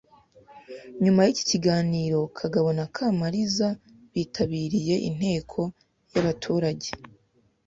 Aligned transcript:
Nyuma 1.03 1.19
y’iki 1.25 1.43
kiganiro 1.51 2.19
Kagabo 2.39 2.69
na 2.77 2.85
Kamariza 2.95 3.67
bitabiriye 4.13 4.95
inteko 5.09 5.59
y’abaturage 6.13 6.89